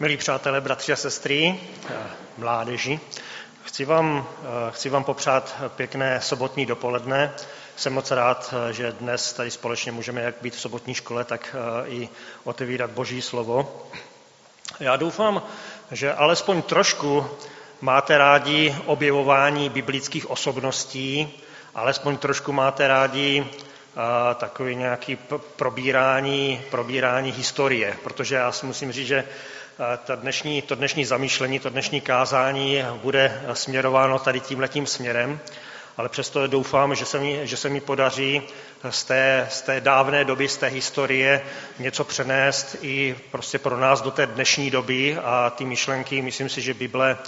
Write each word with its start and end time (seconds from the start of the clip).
Milí 0.00 0.16
přátelé, 0.16 0.60
bratři 0.60 0.92
a 0.92 0.96
sestry, 0.96 1.60
eh, 1.90 1.94
mládeži, 2.38 3.00
chci 3.64 3.84
vám, 3.84 4.28
eh, 4.42 4.46
chci 4.70 4.88
vám 4.88 5.04
popřát 5.04 5.56
pěkné 5.76 6.20
sobotní 6.20 6.66
dopoledne. 6.66 7.32
Jsem 7.76 7.92
moc 7.92 8.10
rád, 8.10 8.54
eh, 8.68 8.72
že 8.72 8.92
dnes 8.92 9.32
tady 9.32 9.50
společně 9.50 9.92
můžeme 9.92 10.20
jak 10.20 10.34
být 10.42 10.54
v 10.54 10.60
sobotní 10.60 10.94
škole, 10.94 11.24
tak 11.24 11.56
i 11.86 12.08
otevírat 12.44 12.90
Boží 12.90 13.22
slovo. 13.22 13.86
Já 14.80 14.96
doufám, 14.96 15.42
že 15.90 16.14
alespoň 16.14 16.62
trošku 16.62 17.26
máte 17.80 18.18
rádi 18.18 18.76
objevování 18.86 19.68
biblických 19.68 20.30
osobností, 20.30 21.42
alespoň 21.74 22.16
trošku 22.16 22.52
máte 22.52 22.88
rádi 22.88 23.46
takový 24.34 24.76
nějaký 24.76 25.18
probírání, 25.56 26.62
probírání 26.70 27.32
historie, 27.32 27.96
protože 28.04 28.34
já 28.34 28.52
si 28.52 28.66
musím 28.66 28.92
říct, 28.92 29.06
že 29.06 29.24
ta 30.04 30.14
dnešní, 30.14 30.62
to 30.62 30.74
dnešní 30.74 31.04
zamýšlení, 31.04 31.58
to 31.58 31.70
dnešní 31.70 32.00
kázání 32.00 32.84
bude 33.02 33.42
směrováno 33.52 34.18
tady 34.18 34.40
tímhletím 34.40 34.86
směrem, 34.86 35.40
ale 35.96 36.08
přesto 36.08 36.46
doufám, 36.46 36.94
že 36.94 37.04
se 37.04 37.18
mi, 37.18 37.40
že 37.42 37.56
se 37.56 37.68
mi 37.68 37.80
podaří 37.80 38.42
z 38.90 39.04
té, 39.04 39.48
z 39.50 39.62
té 39.62 39.80
dávné 39.80 40.24
doby, 40.24 40.48
z 40.48 40.56
té 40.56 40.66
historie 40.66 41.42
něco 41.78 42.04
přenést 42.04 42.76
i 42.82 43.16
prostě 43.30 43.58
pro 43.58 43.76
nás 43.76 44.00
do 44.00 44.10
té 44.10 44.26
dnešní 44.26 44.70
doby. 44.70 45.16
A 45.24 45.50
ty 45.50 45.64
myšlenky, 45.64 46.22
myslím 46.22 46.48
si, 46.48 46.60
že 46.60 46.74
Bible, 46.74 47.18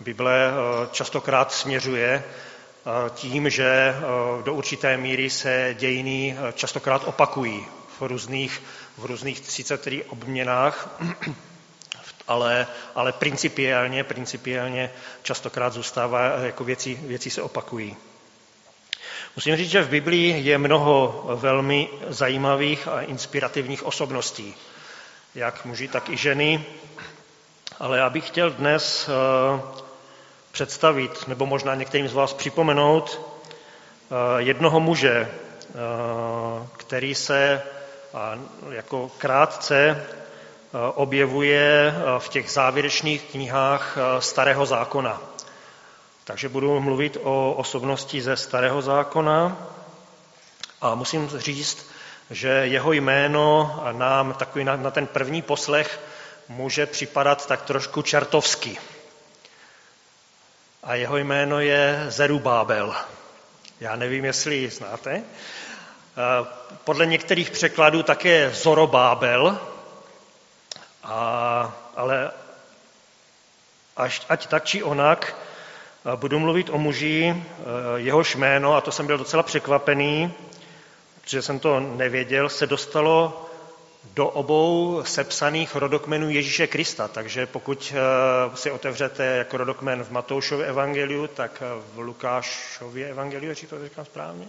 Bible 0.00 0.50
eh, 0.50 0.88
častokrát 0.92 1.52
směřuje 1.52 2.24
eh, 2.24 3.10
tím, 3.14 3.50
že 3.50 3.66
eh, 3.66 4.42
do 4.42 4.54
určité 4.54 4.96
míry 4.96 5.30
se 5.30 5.74
dějiny 5.78 6.36
častokrát 6.54 7.02
opakují 7.04 7.66
v 7.98 8.02
různých, 8.02 8.62
v 8.98 9.04
různých 9.04 9.38
sice 9.38 9.78
tedy 9.78 10.04
obměnách, 10.04 11.00
ale, 12.28 12.66
ale 12.94 13.12
principiálně, 13.12 14.04
principiálně 14.04 14.90
častokrát 15.22 15.72
zůstává, 15.72 16.20
jako 16.20 16.64
věci, 16.64 16.94
věci 17.02 17.30
se 17.30 17.42
opakují. 17.42 17.96
Musím 19.36 19.56
říct, 19.56 19.70
že 19.70 19.82
v 19.82 19.88
Biblii 19.88 20.48
je 20.48 20.58
mnoho 20.58 21.24
velmi 21.34 21.88
zajímavých 22.08 22.88
a 22.88 23.00
inspirativních 23.00 23.86
osobností, 23.86 24.54
jak 25.34 25.64
muži, 25.64 25.88
tak 25.88 26.08
i 26.08 26.16
ženy, 26.16 26.64
ale 27.78 27.98
já 27.98 28.10
bych 28.10 28.26
chtěl 28.26 28.50
dnes 28.50 29.08
eh, 29.08 29.60
představit, 30.52 31.28
nebo 31.28 31.46
možná 31.46 31.74
některým 31.74 32.08
z 32.08 32.12
vás 32.12 32.32
připomenout, 32.32 33.20
eh, 33.20 34.42
jednoho 34.42 34.80
muže, 34.80 35.10
eh, 35.10 36.66
který 36.76 37.14
se 37.14 37.62
jako 38.70 39.10
krátce 39.18 40.06
objevuje 40.94 41.94
eh, 41.96 42.18
v 42.18 42.28
těch 42.28 42.50
závěrečných 42.50 43.22
knihách 43.22 43.98
eh, 43.98 44.20
Starého 44.22 44.66
zákona. 44.66 45.20
Takže 46.24 46.48
budu 46.48 46.80
mluvit 46.80 47.16
o 47.22 47.52
osobnosti 47.52 48.22
ze 48.22 48.36
Starého 48.36 48.82
zákona 48.82 49.56
a 50.80 50.94
musím 50.94 51.28
říct, 51.28 51.90
že 52.30 52.48
jeho 52.48 52.92
jméno 52.92 53.76
nám 53.92 54.34
takový 54.34 54.64
na, 54.64 54.76
na 54.76 54.90
ten 54.90 55.06
první 55.06 55.42
poslech 55.42 56.00
může 56.48 56.86
připadat 56.86 57.46
tak 57.46 57.62
trošku 57.62 58.02
čertovsky. 58.02 58.78
A 60.82 60.94
jeho 60.94 61.16
jméno 61.16 61.60
je 61.60 62.04
Zerubábel. 62.08 62.94
Já 63.80 63.96
nevím, 63.96 64.24
jestli 64.24 64.56
ji 64.56 64.70
znáte. 64.70 65.22
Podle 66.84 67.06
některých 67.06 67.50
překladů 67.50 68.02
také 68.02 68.50
Zorobábel, 68.50 69.58
a, 71.06 71.74
ale 71.96 72.30
až, 73.96 74.22
ať 74.28 74.46
tak 74.46 74.64
či 74.64 74.82
onak, 74.82 75.36
budu 76.16 76.38
mluvit 76.38 76.70
o 76.70 76.78
muži, 76.78 77.24
e, 77.26 77.42
jehož 77.96 78.36
jméno, 78.36 78.74
a 78.74 78.80
to 78.80 78.92
jsem 78.92 79.06
byl 79.06 79.18
docela 79.18 79.42
překvapený, 79.42 80.32
protože 81.20 81.42
jsem 81.42 81.58
to 81.58 81.80
nevěděl, 81.80 82.48
se 82.48 82.66
dostalo 82.66 83.42
do 84.14 84.28
obou 84.28 85.02
sepsaných 85.04 85.76
rodokmenů 85.76 86.30
Ježíše 86.30 86.66
Krista. 86.66 87.08
Takže 87.08 87.46
pokud 87.46 87.94
e, 87.96 88.56
si 88.56 88.70
otevřete 88.70 89.24
jako 89.24 89.56
rodokmen 89.56 90.04
v 90.04 90.10
Matoušově 90.10 90.66
evangeliu, 90.66 91.26
tak 91.26 91.62
v 91.94 91.98
Lukášově 91.98 93.08
evangeliu, 93.08 93.50
jestli 93.50 93.66
to 93.66 93.84
říkám 93.84 94.04
správně, 94.04 94.46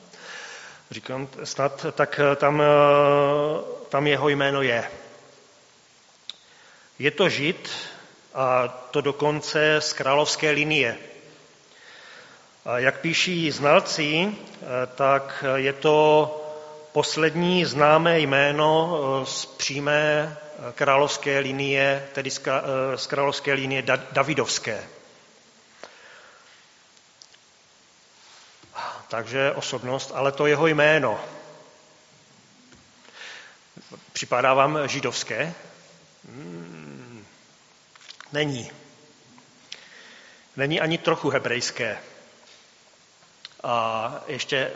říkám 0.92 1.28
snad, 1.44 1.86
tak 1.92 2.20
tam, 2.36 2.62
e, 2.62 2.66
tam 3.90 4.08
jeho 4.08 4.30
jméno 4.30 4.62
je. 4.62 4.84
Je 7.00 7.12
to 7.12 7.30
žid 7.30 7.70
a 8.34 8.68
to 8.68 9.02
dokonce 9.02 9.82
z 9.82 9.94
královské 9.94 10.52
linie. 10.52 10.98
A 12.66 12.80
jak 12.80 13.00
píší 13.00 13.52
znalci, 13.52 14.36
tak 14.96 15.44
je 15.56 15.74
to 15.74 15.98
poslední 16.92 17.66
známé 17.66 18.20
jméno 18.20 19.00
z 19.26 19.46
přímé 19.46 20.38
královské 20.76 21.40
linie, 21.40 22.10
tedy 22.14 22.32
z 22.96 23.08
královské 23.08 23.54
linie 23.54 23.84
Davidovské. 24.12 24.84
Takže 29.08 29.52
osobnost, 29.52 30.12
ale 30.16 30.32
to 30.32 30.48
jeho 30.48 30.68
jméno. 30.68 31.20
Připadá 34.14 34.54
vám 34.54 34.88
židovské? 34.88 35.54
Není. 38.34 38.72
Není 40.58 40.80
ani 40.82 40.98
trochu 40.98 41.30
hebrejské. 41.30 41.98
A 43.64 44.24
ještě, 44.28 44.72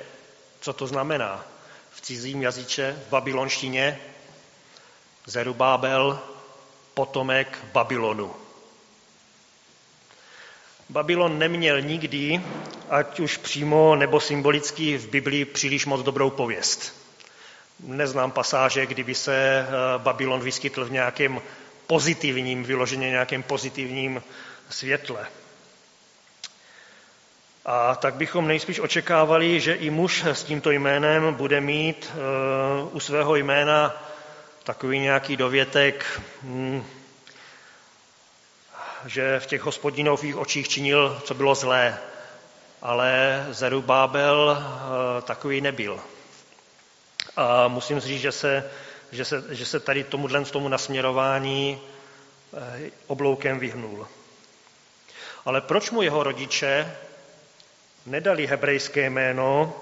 co 0.60 0.74
to 0.74 0.88
znamená? 0.88 1.46
V 1.92 2.02
cizím 2.02 2.42
jazyče, 2.42 3.04
v 3.08 3.10
babylonštině, 3.10 4.00
Zerubábel, 5.26 6.20
potomek 6.94 7.60
Babylonu. 7.74 8.36
Babylon 10.90 11.40
neměl 11.40 11.82
nikdy, 11.82 12.42
ať 12.90 13.20
už 13.20 13.38
přímo 13.38 13.96
nebo 13.96 14.20
symbolicky 14.20 14.98
v 14.98 15.10
Biblii, 15.10 15.46
příliš 15.46 15.86
moc 15.86 16.04
dobrou 16.04 16.30
pověst. 16.30 17.02
Neznám 17.80 18.32
pasáže, 18.32 18.86
kdyby 18.86 19.16
se 19.16 19.36
eh, 19.36 19.68
Babylon 19.98 20.42
vyskytl 20.42 20.86
v 20.86 20.92
nějakém 20.92 21.42
pozitivním, 21.92 22.64
vyloženě 22.64 23.10
nějakém 23.10 23.44
pozitivním 23.44 24.24
světle. 24.70 25.28
A 27.66 27.96
tak 27.96 28.16
bychom 28.16 28.48
nejspíš 28.48 28.80
očekávali, 28.80 29.60
že 29.60 29.74
i 29.74 29.90
muž 29.90 30.24
s 30.24 30.44
tímto 30.44 30.72
jménem 30.72 31.34
bude 31.34 31.62
mít 31.62 32.12
eh, 32.12 32.18
u 32.92 33.00
svého 33.00 33.36
jména 33.36 34.04
takový 34.64 35.00
nějaký 35.00 35.38
dovětek, 35.38 36.22
hm, 36.44 36.84
že 39.06 39.40
v 39.40 39.46
těch 39.46 39.62
hospodinových 39.62 40.38
očích 40.38 40.70
činil, 40.70 41.22
co 41.26 41.34
bylo 41.34 41.56
zlé. 41.56 41.98
Ale 42.82 43.46
Zerubábel 43.50 44.58
eh, 44.58 45.22
takový 45.22 45.62
nebyl. 45.62 46.00
A 47.36 47.68
musím 47.68 48.00
říct, 48.00 48.22
že 48.22 48.32
se, 48.32 48.72
že 49.12 49.26
se, 49.26 49.44
že 49.50 49.66
se 49.66 49.80
tady 49.80 50.04
tomuhle 50.04 50.46
tomu 50.46 50.68
nasměrování 50.68 51.82
eh, 52.54 52.92
obloukem 53.08 53.60
vyhnul. 53.60 54.08
Ale 55.46 55.62
proč 55.62 55.92
mu 55.92 56.02
jeho 56.02 56.24
rodiče 56.24 56.98
nedali 58.06 58.48
hebrejské 58.48 59.10
jméno 59.10 59.74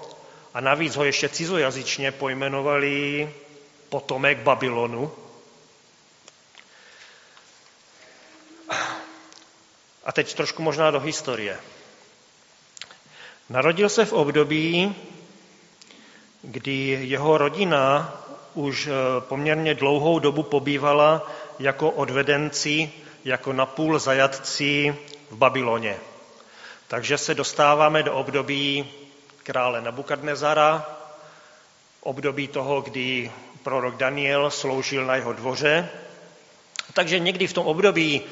a 0.54 0.60
navíc 0.60 0.96
ho 0.96 1.04
ještě 1.04 1.28
cizojazyčně 1.28 2.12
pojmenovali 2.12 3.34
potomek 3.88 4.38
Babylonu? 4.38 5.12
A 10.04 10.12
teď 10.12 10.34
trošku 10.34 10.62
možná 10.62 10.90
do 10.90 11.00
historie. 11.00 11.60
Narodil 13.48 13.88
se 13.88 14.04
v 14.04 14.12
období, 14.12 14.96
kdy 16.42 16.98
jeho 17.02 17.38
rodina 17.38 18.19
už 18.54 18.86
eh, 18.86 18.90
poměrně 19.20 19.74
dlouhou 19.74 20.18
dobu 20.18 20.42
pobývala 20.42 21.30
jako 21.58 21.90
odvedenci, 21.90 22.92
jako 23.24 23.52
napůl 23.52 23.98
zajatci 23.98 24.96
v 25.30 25.36
Babyloně. 25.36 25.96
Takže 26.88 27.18
se 27.18 27.34
dostáváme 27.34 28.02
do 28.02 28.14
období 28.14 28.90
krále 29.42 29.80
Nabukadnezara, 29.80 30.86
období 32.00 32.48
toho, 32.48 32.80
kdy 32.80 33.30
prorok 33.62 33.96
Daniel 33.96 34.50
sloužil 34.50 35.06
na 35.06 35.16
jeho 35.16 35.32
dvoře. 35.32 35.88
Takže 36.94 37.18
někdy 37.18 37.46
v 37.46 37.52
tom 37.52 37.66
období, 37.66 38.22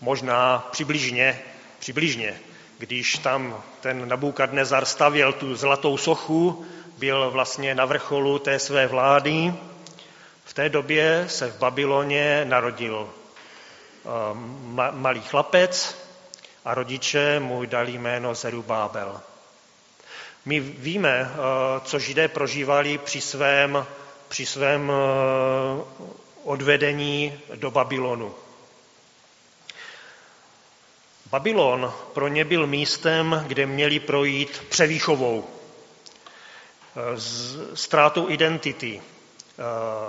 možná 0.00 0.68
přibližně, 0.70 1.40
přibližně, 1.78 2.40
když 2.78 3.18
tam 3.18 3.62
ten 3.80 4.08
Nabukadnezar 4.08 4.84
stavěl 4.84 5.32
tu 5.32 5.56
zlatou 5.56 5.96
sochu, 5.96 6.66
byl 6.96 7.30
vlastně 7.30 7.74
na 7.74 7.84
vrcholu 7.84 8.38
té 8.38 8.58
své 8.58 8.86
vlády. 8.86 9.54
V 10.44 10.54
té 10.54 10.68
době 10.68 11.24
se 11.28 11.50
v 11.50 11.58
Babyloně 11.58 12.44
narodil 12.44 13.10
malý 14.90 15.20
chlapec 15.20 15.96
a 16.64 16.74
rodiče 16.74 17.40
mu 17.40 17.64
dali 17.64 17.92
jméno 17.92 18.34
Zerubábel. 18.34 19.20
My 20.44 20.60
víme, 20.60 21.30
co 21.84 21.98
židé 21.98 22.28
prožívali 22.28 22.98
při 22.98 23.20
svém, 23.20 23.86
při 24.28 24.46
svém 24.46 24.92
odvedení 26.44 27.40
do 27.54 27.70
Babylonu. 27.70 28.34
Babylon 31.30 31.92
pro 32.14 32.28
ně 32.28 32.44
byl 32.44 32.66
místem, 32.66 33.44
kde 33.46 33.66
měli 33.66 34.00
projít 34.00 34.62
převýchovou, 34.68 35.48
ztrátou 37.74 38.30
identity. 38.30 39.00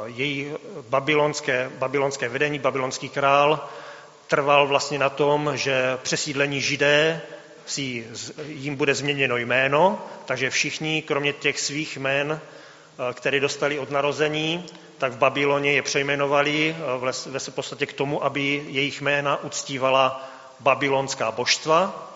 Její 0.05 0.51
babylonské, 0.89 1.71
babylonské 1.77 2.29
vedení, 2.29 2.59
babylonský 2.59 3.09
král 3.09 3.69
trval 4.27 4.67
vlastně 4.67 4.99
na 4.99 5.09
tom, 5.09 5.51
že 5.55 5.97
přesídlení 6.03 6.61
židé 6.61 7.21
si 7.65 8.07
jim 8.47 8.75
bude 8.75 8.95
změněno 8.95 9.37
jméno, 9.37 10.05
takže 10.25 10.49
všichni, 10.49 11.01
kromě 11.01 11.33
těch 11.33 11.59
svých 11.59 11.97
jmén, 11.97 12.39
které 13.13 13.39
dostali 13.39 13.79
od 13.79 13.91
narození, 13.91 14.65
tak 14.97 15.11
v 15.11 15.17
Babyloně 15.17 15.71
je 15.71 15.81
přejmenovali 15.81 16.75
ve 17.25 17.39
v 17.39 17.49
podstatě 17.49 17.85
k 17.85 17.93
tomu, 17.93 18.23
aby 18.23 18.65
jejich 18.67 19.01
jména 19.01 19.43
uctívala 19.43 20.29
babylonská 20.59 21.31
božstva. 21.31 22.09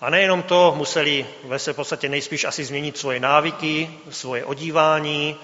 A 0.00 0.10
nejenom 0.10 0.42
to, 0.42 0.74
museli 0.76 1.26
ve 1.44 1.58
se 1.58 1.72
podstatě 1.72 2.08
nejspíš 2.08 2.44
asi 2.44 2.64
změnit 2.64 2.98
svoje 2.98 3.20
návyky, 3.20 3.90
svoje 4.10 4.44
odívání. 4.44 5.36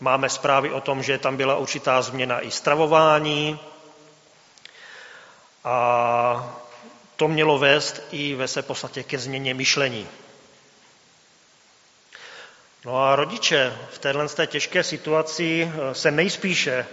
Máme 0.00 0.28
zprávy 0.28 0.70
o 0.72 0.80
tom, 0.80 1.02
že 1.02 1.18
tam 1.18 1.36
byla 1.36 1.56
určitá 1.56 2.02
změna 2.02 2.40
i 2.40 2.50
stravování. 2.50 3.58
A 5.64 6.56
to 7.16 7.28
mělo 7.28 7.58
vést 7.58 8.02
i 8.10 8.34
ve 8.34 8.48
se 8.48 8.62
podstatě 8.62 9.02
ke 9.02 9.18
změně 9.18 9.54
myšlení. 9.54 10.08
No 12.84 13.04
a 13.04 13.16
rodiče 13.16 13.78
v 13.90 13.98
téhle 13.98 14.28
těžké 14.46 14.82
situaci 14.82 15.72
se 15.92 16.10
nejspíše 16.10 16.72
eh, 16.72 16.86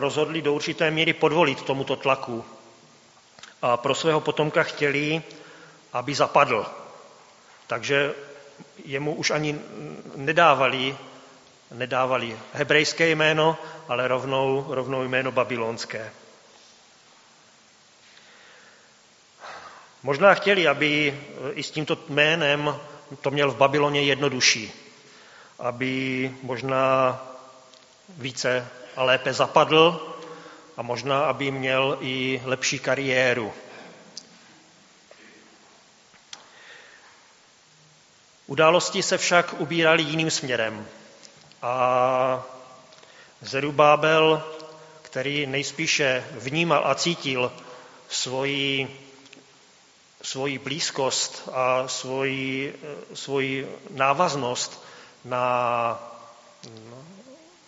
rozhodli 0.00 0.42
do 0.42 0.54
určité 0.54 0.90
míry 0.90 1.12
podvolit 1.12 1.62
tomuto 1.62 1.96
tlaku 1.96 2.44
a 3.62 3.76
pro 3.76 3.94
svého 3.94 4.20
potomka 4.20 4.62
chtěli, 4.62 5.22
aby 5.92 6.14
zapadl. 6.14 6.66
Takže 7.66 8.14
jemu 8.84 9.14
už 9.14 9.30
ani 9.30 9.60
nedávali, 10.16 10.96
nedávali 11.70 12.38
hebrejské 12.52 13.08
jméno, 13.08 13.58
ale 13.88 14.08
rovnou, 14.08 14.66
rovnou 14.68 15.02
jméno 15.02 15.32
babylonské. 15.32 16.12
Možná 20.02 20.34
chtěli, 20.34 20.68
aby 20.68 21.20
i 21.52 21.62
s 21.62 21.70
tímto 21.70 21.98
jménem 22.08 22.76
to 23.20 23.30
měl 23.30 23.50
v 23.50 23.56
Babyloně 23.56 24.02
jednodušší, 24.02 24.72
aby 25.58 26.30
možná 26.42 27.18
více 28.08 28.68
a 28.96 29.02
lépe 29.02 29.32
zapadl 29.32 30.14
a 30.76 30.82
možná, 30.82 31.24
aby 31.24 31.50
měl 31.50 31.98
i 32.00 32.42
lepší 32.44 32.78
kariéru. 32.78 33.52
Události 38.48 39.02
se 39.02 39.18
však 39.18 39.54
ubíraly 39.60 40.02
jiným 40.02 40.30
směrem. 40.30 40.86
A 41.62 42.44
Zerubábel, 43.40 44.42
který 45.02 45.46
nejspíše 45.46 46.24
vnímal 46.30 46.82
a 46.86 46.94
cítil 46.94 47.52
svoji, 48.08 48.98
svoji 50.22 50.58
blízkost 50.58 51.48
a 51.52 51.88
svoji, 51.88 52.74
svoji 53.14 53.68
návaznost 53.90 54.84
na 55.24 55.98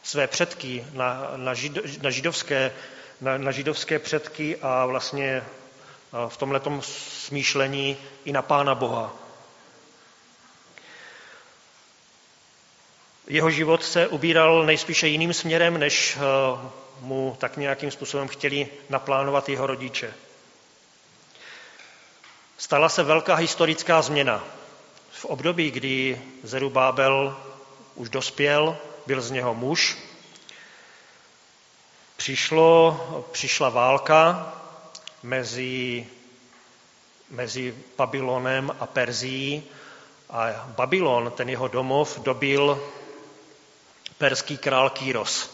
své 0.02 0.26
předky, 0.26 0.86
na, 0.92 1.30
na, 1.36 1.54
žid, 1.54 2.02
na 2.02 2.10
židovské 2.10 2.72
na, 3.20 3.38
na 3.38 3.52
židovské 3.52 3.98
předky 3.98 4.56
a 4.62 4.86
vlastně 4.86 5.44
v 6.28 6.36
tomhle 6.36 6.60
smýšlení 7.26 7.96
i 8.24 8.32
na 8.32 8.42
Pána 8.42 8.74
Boha. 8.74 9.19
Jeho 13.26 13.50
život 13.50 13.84
se 13.84 14.08
ubíral 14.08 14.66
nejspíše 14.66 15.08
jiným 15.08 15.34
směrem, 15.34 15.78
než 15.78 16.18
mu 17.00 17.36
tak 17.38 17.56
nějakým 17.56 17.90
způsobem 17.90 18.28
chtěli 18.28 18.68
naplánovat 18.88 19.48
jeho 19.48 19.66
rodiče. 19.66 20.14
Stala 22.58 22.88
se 22.88 23.02
velká 23.02 23.34
historická 23.34 24.02
změna. 24.02 24.44
V 25.12 25.24
období, 25.24 25.70
kdy 25.70 26.22
Zerubábel 26.42 27.36
už 27.94 28.08
dospěl, 28.08 28.76
byl 29.06 29.20
z 29.20 29.30
něho 29.30 29.54
muž, 29.54 29.98
Přišlo, 32.20 33.24
přišla 33.32 33.68
válka 33.68 34.52
mezi, 35.22 36.06
mezi 37.30 37.74
Babylonem 37.96 38.76
a 38.80 38.86
Perzií 38.86 39.62
a 40.30 40.66
Babylon, 40.66 41.32
ten 41.36 41.48
jeho 41.48 41.68
domov, 41.68 42.18
dobil 42.18 42.90
perský 44.20 44.58
král 44.58 44.90
Kýros. 44.90 45.50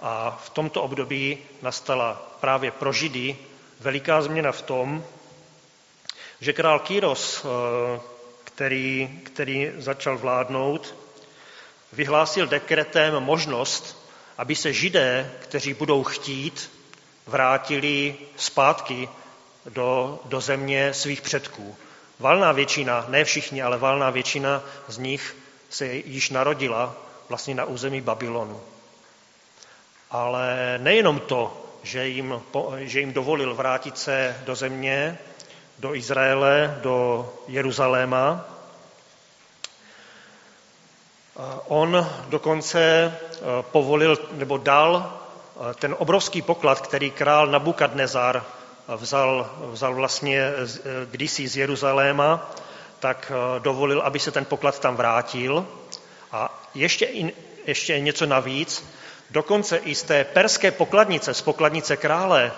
A 0.00 0.40
v 0.44 0.50
tomto 0.50 0.82
období 0.82 1.38
nastala 1.62 2.36
právě 2.40 2.70
pro 2.70 2.92
Židy 2.92 3.36
veliká 3.80 4.22
změna 4.22 4.52
v 4.52 4.62
tom, 4.62 5.04
že 6.40 6.52
král 6.52 6.78
Kýros, 6.78 7.44
eh, 7.44 8.00
který, 8.44 9.20
který 9.22 9.72
začal 9.78 10.18
vládnout, 10.18 10.94
vyhlásil 11.92 12.46
dekretem 12.46 13.14
možnost 13.22 14.00
aby 14.40 14.56
se 14.56 14.72
židé, 14.72 15.30
kteří 15.40 15.74
budou 15.74 16.04
chtít, 16.04 16.70
vrátili 17.26 18.16
zpátky 18.36 19.08
do, 19.66 20.20
do 20.24 20.40
země 20.40 20.94
svých 20.94 21.20
předků. 21.22 21.76
Valná 22.18 22.52
většina, 22.52 23.04
ne 23.08 23.24
všichni, 23.24 23.62
ale 23.62 23.78
valná 23.78 24.10
většina 24.10 24.62
z 24.88 24.98
nich 24.98 25.36
se 25.70 25.86
již 25.86 26.30
narodila 26.30 26.96
vlastně 27.30 27.54
na 27.54 27.64
území 27.64 28.00
Babylonu. 28.00 28.60
Ale 30.10 30.78
nejenom 30.82 31.20
to, 31.20 31.66
že 31.82 32.08
jim, 32.08 32.42
že 32.78 33.00
jim 33.00 33.12
dovolil 33.12 33.54
vrátit 33.54 33.98
se 33.98 34.36
do 34.44 34.54
země, 34.54 35.18
do 35.78 35.94
Izraele, 35.94 36.78
do 36.82 37.28
Jeruzaléma, 37.48 38.44
On 41.68 42.06
dokonce 42.28 42.80
eh, 42.82 43.40
povolil 43.62 44.18
nebo 44.32 44.58
dal 44.58 45.12
eh, 45.70 45.74
ten 45.74 45.96
obrovský 45.98 46.42
poklad, 46.42 46.80
který 46.80 47.10
král 47.10 47.46
Nabukadnezar 47.46 48.44
vzal, 48.96 49.50
vzal 49.70 49.94
vlastně 49.94 50.40
eh, 50.40 50.52
kdysi 51.10 51.48
z 51.48 51.56
Jeruzaléma, 51.56 52.50
tak 52.98 53.32
dovolil, 53.58 54.00
aby 54.02 54.18
se 54.18 54.30
ten 54.30 54.44
poklad 54.44 54.78
tam 54.78 54.96
vrátil. 54.96 55.66
Ještě, 56.74 57.32
ještě 57.66 58.00
něco 58.00 58.26
navíc, 58.26 58.84
dokonce 59.30 59.76
i 59.76 59.94
z 59.94 60.02
té 60.02 60.24
perské 60.24 60.70
pokladnice, 60.70 61.34
z 61.34 61.42
pokladnice 61.42 61.96
krále, 61.96 62.52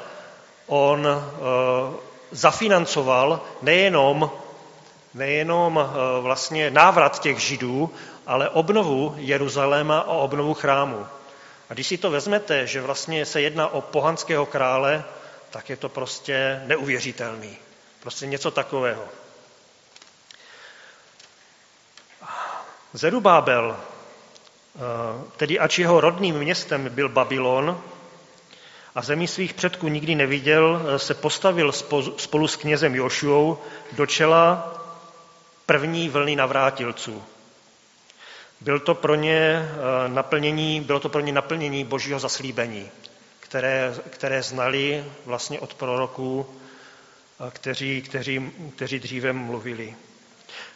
on 0.66 1.06
zafinancoval 2.30 3.40
nejenom, 3.62 4.30
nejenom 5.14 5.90
vlastně 6.20 6.70
návrat 6.70 7.20
těch 7.20 7.38
židů, 7.38 7.90
ale 8.26 8.48
obnovu 8.48 9.14
Jeruzaléma 9.18 9.98
a 9.98 10.10
obnovu 10.10 10.54
chrámu. 10.54 11.06
A 11.70 11.74
když 11.74 11.86
si 11.86 11.98
to 11.98 12.10
vezmete, 12.10 12.66
že 12.66 12.80
vlastně 12.80 13.26
se 13.26 13.40
jedná 13.40 13.68
o 13.68 13.80
pohanského 13.80 14.46
krále, 14.46 15.04
tak 15.50 15.70
je 15.70 15.76
to 15.76 15.88
prostě 15.88 16.62
neuvěřitelný. 16.66 17.56
Prostě 18.00 18.26
něco 18.26 18.50
takového. 18.50 19.04
Zerubábel, 22.92 23.76
tedy 25.36 25.58
ač 25.58 25.78
jeho 25.78 26.00
rodným 26.00 26.38
městem 26.38 26.88
byl 26.88 27.08
Babylon 27.08 27.82
a 28.94 29.02
zemí 29.02 29.28
svých 29.28 29.54
předků 29.54 29.88
nikdy 29.88 30.14
neviděl, 30.14 30.82
eh, 30.94 30.98
se 30.98 31.14
postavil 31.14 31.72
spolu 32.16 32.48
s 32.48 32.56
knězem 32.56 32.94
Jošuou 32.94 33.58
do 33.92 34.06
čela 34.06 34.74
první 35.66 36.08
vlny 36.08 36.36
navrátilců. 36.36 37.22
Byl 38.60 38.80
to 38.80 38.94
pro 38.94 39.14
ně 39.14 39.38
eh, 39.38 39.68
naplnění, 40.08 40.80
bylo 40.80 41.00
to 41.00 41.08
pro 41.08 41.20
ně 41.20 41.32
naplnění 41.32 41.84
božího 41.84 42.18
zaslíbení, 42.18 42.90
které, 43.40 43.94
které 44.10 44.42
znali 44.42 45.04
vlastně 45.26 45.60
od 45.60 45.74
proroků, 45.74 46.46
eh, 47.46 47.50
kteří, 47.50 48.02
kteří, 48.02 48.52
kteří 48.76 48.98
dříve 48.98 49.32
mluvili. 49.32 49.94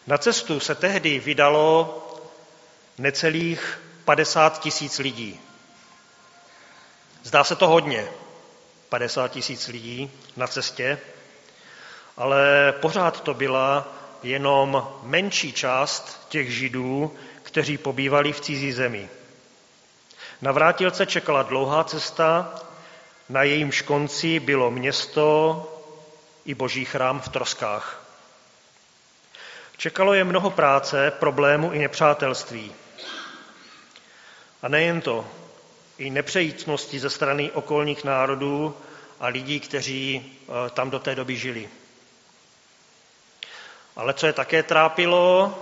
Na 0.07 0.19
cestu 0.19 0.61
se 0.61 0.75
tehdy 0.75 1.19
vydalo 1.19 2.03
necelých 2.99 3.81
50 4.07 4.59
tisíc 4.61 4.99
lidí. 4.99 5.41
Zdá 7.23 7.45
se 7.45 7.57
to 7.57 7.69
hodně, 7.69 8.09
50 8.89 9.29
tisíc 9.29 9.69
lidí 9.69 10.11
na 10.37 10.47
cestě, 10.47 10.99
ale 12.17 12.73
pořád 12.81 13.21
to 13.21 13.35
byla 13.35 13.89
jenom 14.23 14.89
menší 15.03 15.53
část 15.53 16.27
těch 16.29 16.53
židů, 16.53 17.17
kteří 17.43 17.79
pobývali 17.79 18.33
v 18.33 18.41
cizí 18.41 18.73
zemi. 18.73 19.09
Na 20.43 20.53
vrátilce 20.53 21.07
čekala 21.07 21.43
dlouhá 21.43 21.85
cesta, 21.85 22.55
na 23.29 23.43
jejím 23.43 23.71
konci 23.85 24.41
bylo 24.41 24.71
město 24.71 25.63
i 26.45 26.55
boží 26.55 26.85
chrám 26.85 27.21
v 27.21 27.29
troskách. 27.29 28.03
Čekalo 29.77 30.15
je 30.15 30.25
mnoho 30.25 30.51
práce, 30.51 31.11
problémů 31.11 31.73
i 31.73 31.79
nepřátelství. 31.79 32.73
A 34.67 34.69
nejen 34.69 35.01
to, 35.01 35.27
i 35.99 36.11
nepřejícnosti 36.11 37.01
ze 37.01 37.11
strany 37.11 37.51
okolních 37.51 38.05
národů 38.05 38.75
a 39.21 39.27
lidí, 39.27 39.61
kteří 39.61 40.33
eh, 40.43 40.71
tam 40.71 40.91
do 40.91 40.99
té 40.99 41.15
doby 41.15 41.37
žili. 41.37 41.69
Ale 43.97 44.15
co 44.15 44.27
je 44.27 44.33
také 44.33 44.63
trápilo, 44.63 45.55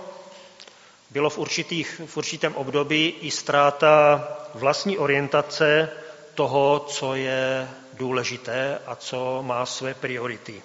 bylo 1.09 1.29
v, 1.29 1.37
určitých, 1.37 2.01
v 2.05 2.17
určitém 2.17 2.55
období 2.55 3.15
i 3.21 3.31
ztráta 3.31 4.27
vlastní 4.53 4.97
orientace 4.97 5.89
toho, 6.35 6.79
co 6.79 7.15
je 7.15 7.69
důležité 7.93 8.79
a 8.85 8.95
co 8.95 9.43
má 9.43 9.65
své 9.65 9.93
priority. 9.93 10.61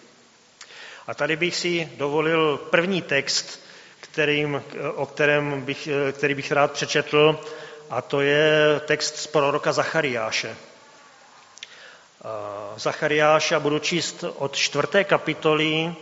A 1.07 1.15
tady 1.15 1.37
bych 1.37 1.57
si 1.57 1.93
dovolil 1.97 2.57
první 2.57 3.03
text, 3.03 3.61
kterým, 4.01 4.63
o 4.95 5.07
kterém 5.07 5.63
bych, 5.63 5.89
který 6.13 6.35
bych 6.35 6.53
rád 6.53 6.73
přečetl, 6.73 7.41
a 7.91 8.03
to 8.03 8.21
je 8.21 8.81
text 8.87 9.17
z 9.17 9.27
proroka 9.27 9.73
Zachariáše. 9.73 10.57
Zachariáše 12.77 13.59
budu 13.59 13.79
číst 13.79 14.25
od 14.37 14.57
čtvrté 14.57 15.05
kapitoly, 15.05 15.95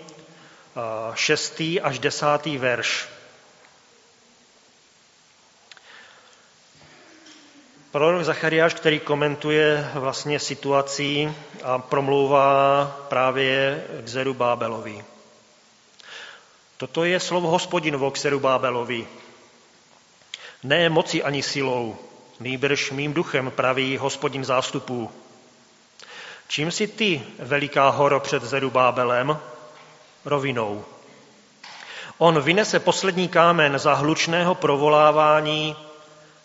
šestý 1.14 1.80
až 1.80 1.99
desátý 1.99 2.59
verš. 2.59 3.09
Prorok 7.90 8.25
Zachariáš, 8.25 8.75
který 8.75 9.00
komentuje 9.00 9.90
vlastně 9.95 10.40
situaci 10.40 11.35
a 11.62 11.78
promlouvá 11.78 12.87
právě 13.09 13.85
k 14.04 14.09
Zeru 14.09 14.35
Bábelovi. 14.35 15.04
Toto 16.76 17.04
je 17.04 17.21
slovo 17.21 17.49
hospodinovo 17.49 18.11
k 18.11 18.18
Zeru 18.18 18.40
Bábelovi. 18.40 19.09
Ne 20.62 20.88
moci 20.88 21.22
ani 21.22 21.42
silou, 21.42 21.96
nýbrž 22.40 22.90
mým 22.90 23.14
duchem 23.14 23.50
praví 23.50 23.96
hospodin 23.96 24.44
zástupů. 24.44 25.10
Čím 26.48 26.70
si 26.70 26.86
ty, 26.86 27.22
veliká 27.38 27.88
horo 27.88 28.20
před 28.20 28.42
Zerubábelem, 28.42 29.38
rovinou? 30.24 30.84
On 32.18 32.40
vynese 32.40 32.80
poslední 32.80 33.28
kámen 33.28 33.78
za 33.78 33.94
hlučného 33.94 34.54
provolávání 34.54 35.76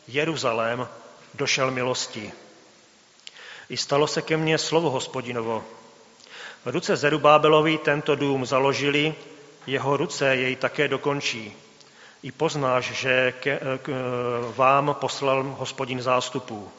Jeruzalém, 0.08 0.88
došel 1.34 1.72
milosti. 1.72 2.32
I 3.70 3.78
stalo 3.78 4.08
se 4.08 4.22
ke 4.22 4.38
mně 4.38 4.58
slovo 4.58 4.90
hospodinovo. 4.90 5.64
V 6.66 6.70
ruce 6.70 6.96
Zerubábelovi 6.96 7.78
tento 7.78 8.16
dům 8.16 8.46
založili, 8.46 9.16
jeho 9.68 9.98
ruce 9.98 10.36
jej 10.36 10.56
také 10.56 10.88
dokončí. 10.88 11.54
I 12.24 12.32
poznáš, 12.32 12.86
že 12.86 13.32
ke, 13.32 13.60
k, 13.82 13.90
vám 14.56 14.96
poslal 15.00 15.44
hospodin 15.44 16.02
zástupů. 16.02 16.72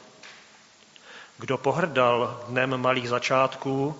Kdo 1.37 1.57
pohrdal 1.57 2.43
dnem 2.47 2.77
malých 2.77 3.09
začátků, 3.09 3.99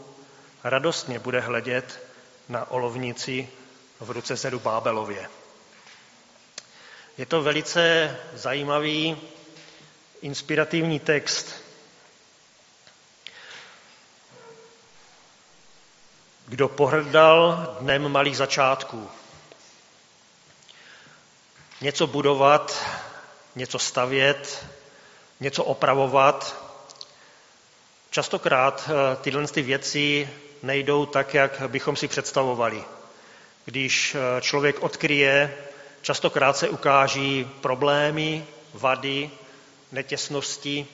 radostně 0.64 1.20
bude 1.20 1.40
hledět 1.40 2.08
na 2.50 2.72
olovnici 2.72 3.50
v 4.00 4.10
ruce 4.10 4.36
Zerubábelově. 4.36 5.30
Je 7.18 7.25
to 7.25 7.42
velice 7.42 8.16
zajímavý 8.34 9.18
inspirativní 10.22 11.00
text. 11.00 11.56
Kdo 16.48 16.68
pohrdal 16.68 17.78
dnem 17.80 18.10
malých 18.12 18.38
začátků. 18.38 19.10
Něco 21.82 22.08
budovat, 22.08 22.86
něco 23.55 23.79
stavět, 23.79 24.65
něco 25.39 25.63
opravovat. 25.63 26.65
Častokrát 28.10 28.89
eh, 28.89 29.15
tyhle 29.15 29.48
ty 29.48 29.62
věci 29.62 30.29
nejdou 30.63 31.05
tak, 31.05 31.34
jak 31.34 31.62
bychom 31.67 31.96
si 31.96 32.08
představovali. 32.08 32.84
Když 33.65 34.15
eh, 34.15 34.41
člověk 34.41 34.84
odkryje, 34.84 35.58
častokrát 36.01 36.58
se 36.58 36.70
ukáží 36.70 37.51
problémy, 37.62 38.46
vady, 38.74 39.32
netěsnosti. 39.91 40.88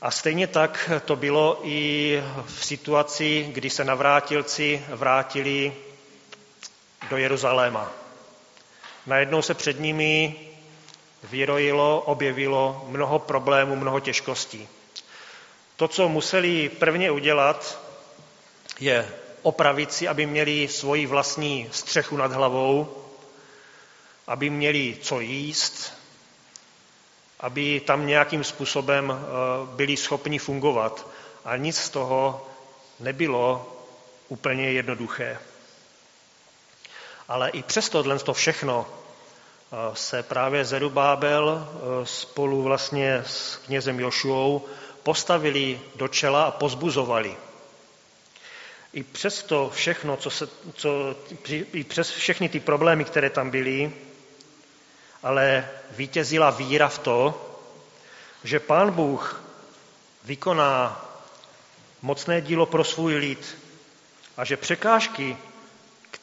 A 0.00 0.10
stejně 0.10 0.46
tak 0.46 0.90
to 1.04 1.16
bylo 1.16 1.60
i 1.62 2.22
v 2.46 2.64
situaci, 2.64 3.48
kdy 3.52 3.70
se 3.70 3.84
navrátilci 3.84 4.84
vrátili 4.88 5.74
do 7.10 7.16
Jeruzaléma. 7.16 8.07
Najednou 9.08 9.42
se 9.42 9.54
před 9.54 9.80
nimi 9.80 10.34
vyrojilo, 11.22 12.00
objevilo 12.00 12.84
mnoho 12.88 13.18
problémů, 13.18 13.76
mnoho 13.76 14.00
těžkostí. 14.00 14.68
To, 15.76 15.88
co 15.88 16.08
museli 16.08 16.68
prvně 16.68 17.10
udělat, 17.10 17.80
je 18.80 19.08
opravit 19.42 19.92
si, 19.92 20.08
aby 20.08 20.26
měli 20.26 20.68
svoji 20.68 21.06
vlastní 21.06 21.68
střechu 21.70 22.16
nad 22.16 22.32
hlavou, 22.32 23.04
aby 24.26 24.50
měli 24.50 24.96
co 25.02 25.20
jíst, 25.20 25.94
aby 27.40 27.80
tam 27.80 28.06
nějakým 28.06 28.44
způsobem 28.44 29.12
eh, 29.12 29.26
byli 29.76 29.96
schopni 29.96 30.38
fungovat. 30.38 31.06
A 31.44 31.56
nic 31.56 31.76
z 31.76 31.90
toho 31.90 32.46
nebylo 33.00 33.76
úplně 34.28 34.72
jednoduché. 34.72 35.38
Ale 37.28 37.50
i 37.50 37.62
přes 37.62 37.88
tohle 37.88 38.18
to 38.18 38.34
všechno 38.34 38.86
eh, 38.86 39.76
se 39.94 40.22
právě 40.22 40.64
Zerubábel 40.64 41.68
eh, 41.68 42.06
spolu 42.06 42.62
vlastně 42.62 43.22
s 43.26 43.56
knězem 43.56 44.00
Jošuou 44.00 44.66
postavili 45.02 45.80
do 45.96 46.08
čela 46.08 46.44
a 46.44 46.50
pozbuzovali. 46.50 47.36
I 48.92 49.02
přes 49.02 49.42
to 49.42 49.70
všechno, 49.74 50.16
co 50.16 50.30
se, 50.30 50.48
co, 50.74 51.16
i 51.72 51.84
přes 51.84 52.10
všechny 52.10 52.48
ty 52.48 52.60
problémy, 52.60 53.04
které 53.04 53.30
tam 53.30 53.50
byly, 53.50 53.92
ale 55.22 55.68
vítězila 55.90 56.50
víra 56.50 56.88
v 56.88 56.98
to, 56.98 57.44
že 58.44 58.60
Pán 58.60 58.92
Bůh 58.92 59.42
vykoná 60.24 61.04
mocné 62.02 62.40
dílo 62.40 62.66
pro 62.66 62.84
svůj 62.84 63.14
lid 63.14 63.58
a 64.36 64.44
že 64.44 64.56
překážky, 64.56 65.36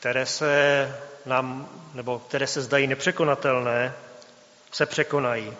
které 0.06 0.26
se 0.26 0.96
nám, 1.26 1.70
nebo 1.94 2.20
které 2.20 2.48
se 2.48 2.62
zdají 2.62 2.88
nepřekonatelné, 2.88 3.94
se 4.72 4.86
překonají. 4.86 5.54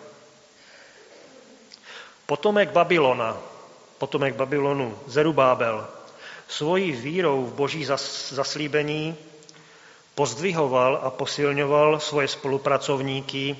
Potomek 2.26 2.70
Babylona, 2.70 3.36
potomek 3.98 4.34
Babylonu, 4.34 4.98
Zerubábel, 5.06 5.88
svojí 6.48 6.92
vírou 6.92 7.44
v 7.44 7.54
boží 7.54 7.84
zaslíbení 8.30 9.16
pozdvihoval 10.14 11.00
a 11.02 11.10
posilňoval 11.10 12.00
svoje 12.00 12.28
spolupracovníky 12.28 13.56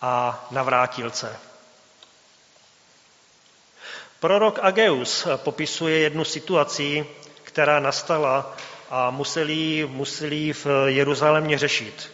a 0.00 0.46
navrátilce. 0.50 1.38
Prorok 4.20 4.58
Ageus 4.62 5.26
popisuje 5.36 5.98
jednu 5.98 6.24
situaci, 6.24 7.06
která 7.44 7.80
nastala 7.80 8.56
a 8.94 9.10
museli, 9.10 9.88
museli 9.90 10.52
v 10.52 10.66
Jeruzalémě 10.86 11.58
řešit. 11.58 12.12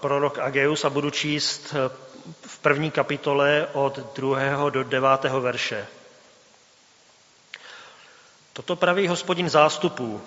Prorok 0.00 0.38
Ageus 0.38 0.84
a 0.84 0.90
budu 0.90 1.10
číst 1.10 1.74
v 2.46 2.58
první 2.58 2.90
kapitole 2.90 3.68
od 3.72 4.14
druhého 4.14 4.70
do 4.70 4.84
devátého 4.84 5.40
verše. 5.40 5.86
Toto 8.52 8.76
praví 8.76 9.08
hospodin 9.08 9.48
zástupů, 9.48 10.22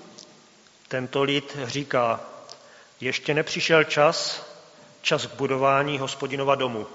tento 0.88 1.24
lid 1.24 1.58
říká, 1.64 2.20
ještě 3.02 3.34
nepřišel 3.34 3.84
čas, 3.84 4.46
čas 5.02 5.26
k 5.26 5.34
budování 5.34 6.00
hospodinova 6.00 6.56
domu. 6.56 6.88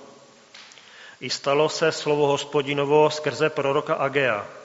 I 1.20 1.30
stalo 1.30 1.68
se 1.68 1.92
slovo 1.92 2.26
hospodinovo 2.26 3.10
skrze 3.10 3.50
proroka 3.50 3.94
Agea. 3.94 4.59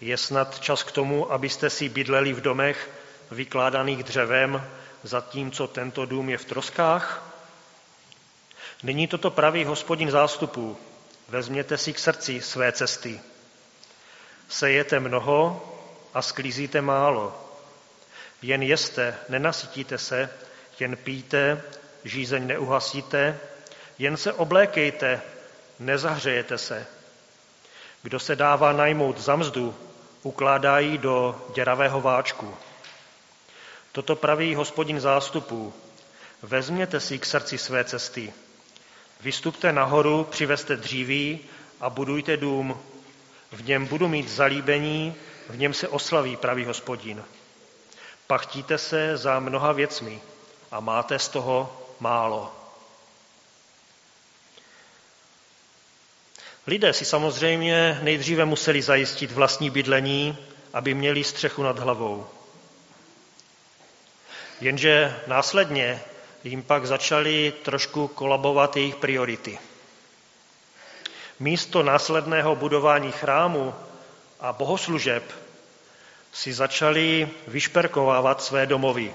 Je 0.00 0.16
snad 0.16 0.60
čas 0.60 0.82
k 0.82 0.92
tomu, 0.92 1.32
abyste 1.32 1.70
si 1.70 1.88
bydleli 1.88 2.32
v 2.32 2.40
domech 2.40 2.90
vykládaných 3.30 4.04
dřevem, 4.04 4.66
zatímco 5.02 5.66
tento 5.66 6.06
dům 6.06 6.28
je 6.28 6.38
v 6.38 6.44
troskách? 6.44 7.30
Nyní 8.82 9.06
toto 9.06 9.30
praví 9.30 9.64
hospodin 9.64 10.10
zástupů. 10.10 10.76
Vezměte 11.28 11.78
si 11.78 11.92
k 11.92 11.98
srdci 11.98 12.40
své 12.40 12.72
cesty. 12.72 13.20
Sejete 14.48 15.00
mnoho 15.00 15.66
a 16.14 16.22
sklízíte 16.22 16.80
málo. 16.80 17.46
Jen 18.42 18.62
jeste, 18.62 19.18
nenasytíte 19.28 19.98
se, 19.98 20.30
jen 20.78 20.96
píte, 20.96 21.62
žízeň 22.04 22.46
neuhasíte, 22.46 23.38
jen 23.98 24.16
se 24.16 24.32
oblékejte, 24.32 25.22
nezahřejete 25.78 26.58
se. 26.58 26.86
Kdo 28.02 28.20
se 28.20 28.36
dává 28.36 28.72
najmout 28.72 29.18
za 29.18 29.36
mzdu, 29.36 29.89
ukládají 30.22 30.98
do 30.98 31.46
děravého 31.54 32.00
váčku. 32.00 32.54
Toto 33.92 34.16
praví 34.16 34.54
hospodin 34.54 35.00
zástupů. 35.00 35.72
Vezměte 36.42 37.00
si 37.00 37.18
k 37.18 37.26
srdci 37.26 37.58
své 37.58 37.84
cesty. 37.84 38.32
Vystupte 39.20 39.72
nahoru, 39.72 40.24
přivezte 40.24 40.76
dříví 40.76 41.40
a 41.80 41.90
budujte 41.90 42.36
dům. 42.36 42.80
V 43.52 43.64
něm 43.64 43.86
budu 43.86 44.08
mít 44.08 44.28
zalíbení, 44.28 45.14
v 45.48 45.58
něm 45.58 45.74
se 45.74 45.88
oslaví 45.88 46.36
pravý 46.36 46.64
hospodin. 46.64 47.24
Pachtíte 48.26 48.78
se 48.78 49.16
za 49.16 49.40
mnoha 49.40 49.72
věcmi 49.72 50.20
a 50.70 50.80
máte 50.80 51.18
z 51.18 51.28
toho 51.28 51.82
málo. 52.00 52.59
Lidé 56.70 56.92
si 56.92 57.04
samozřejmě 57.04 57.98
nejdříve 58.02 58.44
museli 58.44 58.82
zajistit 58.82 59.30
vlastní 59.32 59.70
bydlení, 59.70 60.38
aby 60.72 60.94
měli 60.94 61.24
střechu 61.24 61.62
nad 61.62 61.78
hlavou. 61.78 62.26
Jenže 64.60 65.20
následně 65.26 66.00
jim 66.44 66.62
pak 66.62 66.86
začaly 66.86 67.52
trošku 67.62 68.08
kolabovat 68.08 68.76
jejich 68.76 68.96
priority. 68.96 69.58
Místo 71.40 71.82
následného 71.82 72.56
budování 72.56 73.12
chrámu 73.12 73.74
a 74.40 74.52
bohoslužeb 74.52 75.24
si 76.32 76.52
začali 76.52 77.28
vyšperkovávat 77.46 78.42
své 78.42 78.66
domovy. 78.66 79.14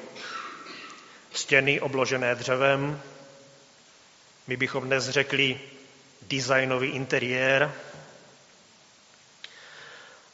Stěny 1.33 1.81
obložené 1.81 2.35
dřevem, 2.35 3.01
my 4.47 4.57
bychom 4.57 4.83
dnes 4.83 5.09
řekli 5.09 5.59
designový 6.27 6.89
interiér, 6.89 7.71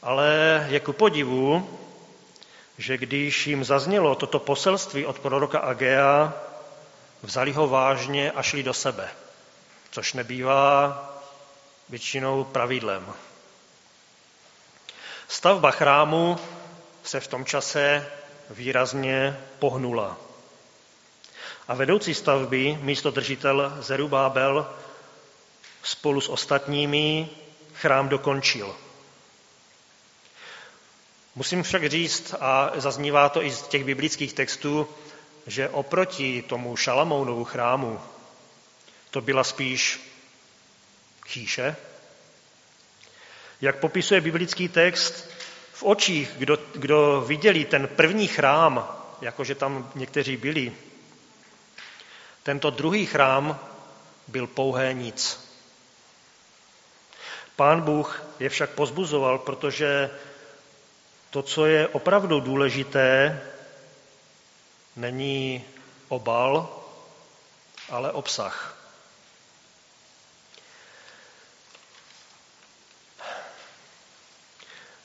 ale 0.02 0.66
je 0.70 0.80
ku 0.80 0.92
podivu, 0.92 1.78
že 2.78 2.98
když 2.98 3.46
jim 3.46 3.64
zaznělo 3.64 4.14
toto 4.14 4.38
poselství 4.38 5.06
od 5.06 5.18
proroka 5.18 5.58
Agea, 5.58 6.32
vzali 7.22 7.52
ho 7.52 7.68
vážně 7.68 8.30
a 8.30 8.42
šli 8.42 8.62
do 8.62 8.74
sebe, 8.74 9.08
což 9.90 10.12
nebývá 10.12 10.98
většinou 11.88 12.44
pravidlem. 12.44 13.14
Stavba 15.28 15.70
chrámu 15.70 16.38
se 17.04 17.20
v 17.20 17.26
tom 17.26 17.44
čase 17.44 18.10
výrazně 18.50 19.40
pohnula. 19.58 20.16
A 21.68 21.74
vedoucí 21.74 22.14
stavby, 22.14 22.78
místo 22.80 23.10
držitel 23.10 23.76
Zerubábel, 23.80 24.74
spolu 25.82 26.20
s 26.20 26.28
ostatními 26.28 27.28
chrám 27.74 28.08
dokončil. 28.08 28.76
Musím 31.34 31.62
však 31.62 31.88
říct, 31.88 32.34
a 32.40 32.72
zaznívá 32.74 33.28
to 33.28 33.42
i 33.42 33.50
z 33.50 33.62
těch 33.62 33.84
biblických 33.84 34.32
textů, 34.32 34.88
že 35.46 35.68
oproti 35.68 36.42
tomu 36.42 36.76
Šalamounovu 36.76 37.44
chrámu 37.44 38.00
to 39.10 39.20
byla 39.20 39.44
spíš 39.44 40.00
chýše. 41.26 41.76
Jak 43.60 43.78
popisuje 43.80 44.20
biblický 44.20 44.68
text, 44.68 45.30
v 45.72 45.82
očích, 45.82 46.30
kdo, 46.38 46.58
kdo 46.74 47.24
viděli 47.26 47.64
ten 47.64 47.88
první 47.88 48.28
chrám, 48.28 48.88
jakože 49.20 49.54
tam 49.54 49.90
někteří 49.94 50.36
byli, 50.36 50.72
tento 52.42 52.70
druhý 52.70 53.06
chrám 53.06 53.58
byl 54.28 54.46
pouhé 54.46 54.92
nic. 54.92 55.51
Pán 57.56 57.80
Bůh 57.80 58.22
je 58.40 58.48
však 58.48 58.70
pozbuzoval, 58.70 59.38
protože 59.38 60.10
to, 61.30 61.42
co 61.42 61.66
je 61.66 61.88
opravdu 61.88 62.40
důležité, 62.40 63.40
není 64.96 65.64
obal, 66.08 66.82
ale 67.90 68.12
obsah. 68.12 68.76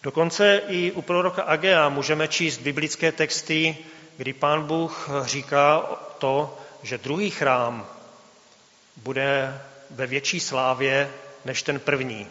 Dokonce 0.04 0.62
i 0.68 0.92
u 0.92 1.02
proroka 1.02 1.44
Agea 1.44 1.90
můžeme 1.90 2.28
číst 2.28 2.58
biblické 2.58 3.12
texty, 3.12 3.78
kdy 4.18 4.34
pán 4.34 4.64
Bůh 4.64 5.10
říká 5.24 5.80
to, 6.18 6.58
že 6.84 6.98
druhý 6.98 7.30
chrám 7.30 7.88
bude 8.96 9.62
ve 9.90 10.08
větší 10.08 10.40
slávě 10.40 11.14
než 11.46 11.64
ten 11.64 11.80
první. 11.80 12.28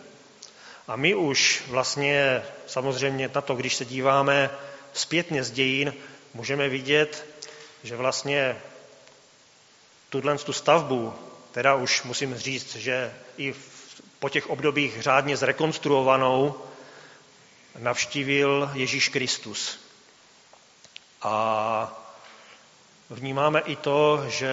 A 0.88 0.96
my 0.96 1.14
už 1.14 1.62
vlastně 1.66 2.42
samozřejmě 2.66 3.30
na 3.34 3.40
to, 3.40 3.54
když 3.54 3.74
se 3.74 3.84
díváme 3.84 4.50
zpětně 4.92 5.44
z 5.44 5.50
dějin, 5.50 5.94
můžeme 6.34 6.68
vidět, 6.68 7.26
že 7.82 7.96
vlastně 7.96 8.56
tuhle 10.10 10.38
tu 10.38 10.52
stavbu, 10.52 11.14
teda 11.52 11.74
už 11.74 12.02
musím 12.02 12.34
říct, 12.34 12.76
že 12.76 13.14
i 13.38 13.54
po 14.18 14.28
těch 14.28 14.50
obdobích 14.50 15.02
řádně 15.02 15.36
zrekonstruovanou, 15.36 16.54
navštívil 17.78 18.70
Ježíš 18.74 19.08
Kristus. 19.08 19.78
A 21.22 22.02
vnímáme 23.10 23.60
i 23.60 23.76
to, 23.76 24.24
že 24.28 24.50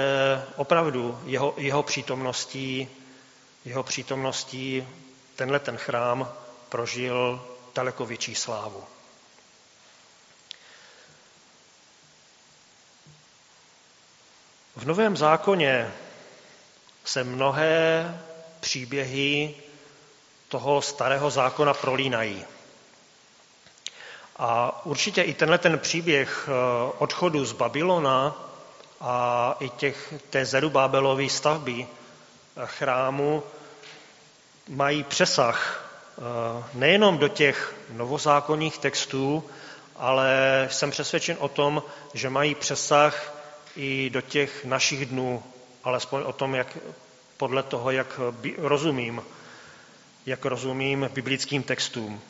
opravdu 0.55 1.19
jeho, 1.25 1.53
jeho 1.57 1.83
přítomností, 1.83 2.89
jeho 3.65 3.84
přítomností 3.84 4.88
tenhle 5.36 5.60
ten 5.60 5.78
chrám 5.78 6.34
prožil 6.69 7.45
daleko 7.76 8.06
větší 8.06 8.36
slávu. 8.36 8.84
V 14.76 14.86
Novém 14.86 15.17
zákoně 15.17 15.93
se 17.06 17.23
mnohé 17.23 18.21
příběhy 18.60 19.56
toho 20.47 20.82
starého 20.82 21.30
zákona 21.30 21.73
prolínají. 21.73 22.45
A 24.38 24.82
určitě 24.86 25.21
i 25.21 25.34
tenhle 25.34 25.58
ten 25.58 25.80
příběh 25.80 26.49
eh, 26.49 26.52
odchodu 26.97 27.45
z 27.45 27.52
Babylona 27.52 28.36
a 29.02 29.56
i 29.60 29.69
těch, 29.69 30.13
té 30.30 30.45
Zerubábelové 30.45 31.30
stavby 31.30 31.88
chrámu 32.65 33.43
mají 34.69 35.03
přesah 35.03 35.89
eh, 36.17 36.63
nejenom 36.73 37.17
do 37.17 37.27
těch 37.27 37.75
novozákonních 37.89 38.77
textů, 38.77 39.43
ale 39.95 40.67
jsem 40.71 40.91
přesvědčen 40.91 41.37
o 41.39 41.47
tom, 41.47 41.83
že 42.13 42.29
mají 42.29 42.55
přesah 42.55 43.33
i 43.75 44.09
do 44.09 44.21
těch 44.21 44.65
našich 44.65 45.05
dnů, 45.05 45.43
alespoň 45.83 46.23
o 46.25 46.33
tom, 46.33 46.55
jak 46.55 46.77
podle 47.37 47.63
toho, 47.63 47.91
jak 47.91 48.19
rozumím, 48.57 49.23
jak 50.25 50.45
rozumím 50.45 51.09
biblickým 51.13 51.63
textům. 51.63 52.21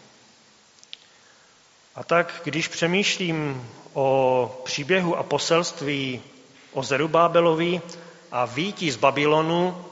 A 1.95 2.03
tak, 2.03 2.41
když 2.43 2.67
přemýšlím 2.67 3.69
o 3.93 4.61
příběhu 4.65 5.17
a 5.17 5.23
poselství 5.23 6.21
o 6.73 6.83
Zerubábelovi 6.83 7.81
a 8.31 8.45
výtí 8.45 8.91
z 8.91 8.95
Babylonu, 8.95 9.85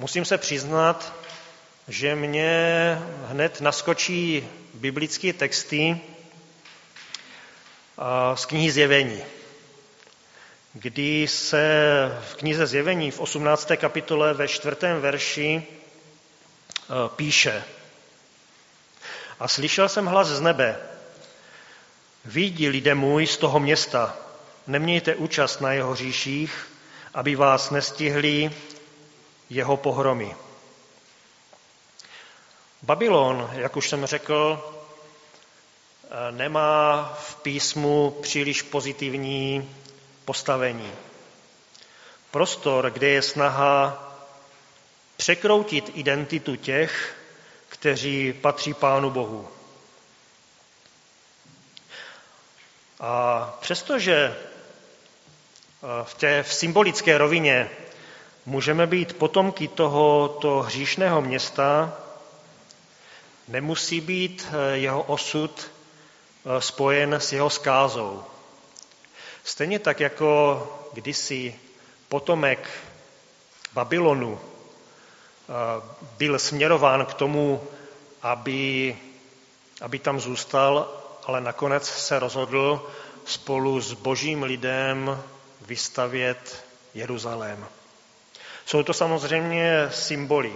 musím 0.00 0.24
se 0.24 0.38
přiznat, 0.38 1.12
že 1.88 2.14
mě 2.14 2.98
hned 3.26 3.60
naskočí 3.60 4.48
biblické 4.74 5.32
texty 5.32 6.00
z 8.34 8.44
knihy 8.44 8.70
Zjevení, 8.70 9.22
kdy 10.72 11.28
se 11.28 11.62
v 12.30 12.34
knize 12.34 12.66
Zjevení 12.66 13.10
v 13.10 13.20
18. 13.20 13.70
kapitole 13.76 14.34
ve 14.34 14.48
čtvrtém 14.48 15.00
verši 15.00 15.62
píše. 17.16 17.64
A 19.40 19.48
slyšel 19.48 19.88
jsem 19.88 20.06
hlas 20.06 20.28
z 20.28 20.40
nebe, 20.40 20.76
Výjdi, 22.24 22.68
lidé 22.68 22.94
můj, 22.94 23.26
z 23.26 23.36
toho 23.36 23.60
města, 23.60 24.16
nemějte 24.66 25.14
účast 25.14 25.60
na 25.60 25.72
jeho 25.72 25.94
říších, 25.94 26.68
aby 27.14 27.36
vás 27.36 27.70
nestihli 27.70 28.50
jeho 29.50 29.76
pohromy. 29.76 30.36
Babylon, 32.82 33.50
jak 33.52 33.76
už 33.76 33.88
jsem 33.88 34.06
řekl, 34.06 34.74
nemá 36.30 37.02
v 37.20 37.36
písmu 37.36 38.10
příliš 38.22 38.62
pozitivní 38.62 39.74
postavení. 40.24 40.92
Prostor, 42.30 42.90
kde 42.90 43.08
je 43.08 43.22
snaha 43.22 44.06
překroutit 45.16 45.90
identitu 45.94 46.56
těch, 46.56 47.16
kteří 47.68 48.32
patří 48.32 48.74
Pánu 48.74 49.10
Bohu. 49.10 49.48
A 53.00 53.40
přestože 53.60 54.36
v 56.04 56.14
té 56.14 56.42
v 56.42 56.54
symbolické 56.54 57.18
rovině 57.18 57.70
můžeme 58.46 58.86
být 58.86 59.18
potomky 59.18 59.68
tohoto 59.68 60.62
hříšného 60.62 61.20
města, 61.20 61.98
nemusí 63.48 64.00
být 64.00 64.46
jeho 64.72 65.02
osud 65.02 65.70
spojen 66.58 67.14
s 67.14 67.32
jeho 67.32 67.50
skázou. 67.50 68.24
Stejně 69.44 69.78
tak 69.78 70.00
jako 70.00 70.62
kdysi 70.92 71.54
potomek 72.08 72.70
Babylonu 73.72 74.40
byl 76.18 76.38
směrován 76.38 77.06
k 77.06 77.14
tomu, 77.14 77.62
aby, 78.22 78.96
aby 79.80 79.98
tam 79.98 80.20
zůstal, 80.20 81.00
ale 81.26 81.40
nakonec 81.40 81.88
se 81.88 82.18
rozhodl 82.18 82.90
spolu 83.24 83.80
s 83.80 83.92
božím 83.92 84.42
lidem 84.42 85.22
vystavět 85.60 86.64
Jeruzalém. 86.94 87.66
Jsou 88.70 88.82
to 88.82 88.92
samozřejmě 88.94 89.88
symboly. 89.90 90.52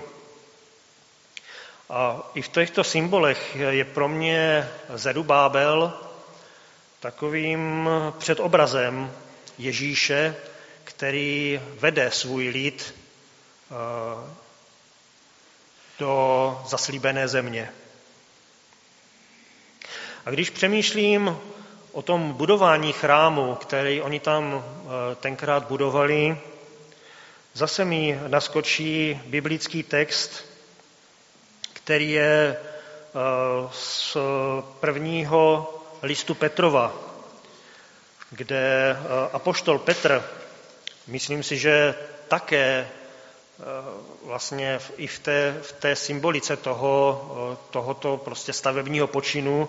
A 1.90 2.31
i 2.35 2.42
v 2.42 2.48
těchto 2.48 2.85
symbolech 2.85 3.57
je 3.57 3.85
pro 3.85 4.09
mě 4.09 4.70
Zerubábel 4.94 5.92
takovým 7.00 7.90
předobrazem 8.18 9.12
Ježíše, 9.59 10.37
který 10.85 11.61
vede 11.79 12.11
svůj 12.11 12.48
lid 12.48 12.94
eh, 13.70 13.74
do 15.98 16.62
zaslíbené 16.66 17.29
země. 17.29 17.72
A 20.27 20.31
když 20.31 20.50
přemýšlím 20.50 21.38
o 21.92 22.03
tom 22.03 22.33
budování 22.33 22.92
chrámu, 22.92 23.55
který 23.55 24.03
oni 24.03 24.20
tam 24.20 24.64
eh, 24.64 25.14
tenkrát 25.14 25.66
budovali, 25.66 26.38
zase 27.55 27.85
mi 27.85 28.21
naskočí 28.29 29.21
biblický 29.27 29.83
text, 29.83 30.45
který 31.73 32.11
je 32.11 32.57
eh, 32.57 32.61
z 33.73 34.17
prvního 34.81 35.75
listu 36.03 36.35
Petrova, 36.35 36.93
kde 38.31 38.90
eh, 38.90 38.97
apoštol 39.33 39.79
Petr, 39.79 40.25
myslím 41.07 41.43
si, 41.43 41.59
že 41.59 41.95
také 42.29 42.88
vlastně 44.23 44.79
i 44.97 45.07
v 45.07 45.19
té, 45.19 45.59
v 45.62 45.73
té 45.73 45.97
symbolice 45.97 46.57
toho, 46.57 47.59
tohoto 47.71 48.17
prostě 48.17 48.53
stavebního 48.53 49.07
počinu 49.07 49.69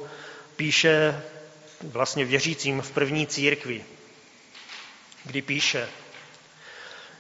píše 0.56 1.22
vlastně 1.84 2.26
věřícím 2.26 2.82
v 2.82 2.92
první 2.92 3.28
církvi, 3.28 3.86
kdy 5.26 5.42
píše 5.42 5.90